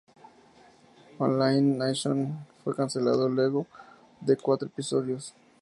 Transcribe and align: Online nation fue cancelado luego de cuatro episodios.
Online 1.19 1.77
nation 1.77 2.43
fue 2.63 2.75
cancelado 2.75 3.29
luego 3.29 3.67
de 4.19 4.35
cuatro 4.35 4.67
episodios. 4.67 5.35